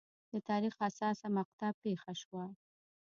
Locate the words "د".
0.31-0.33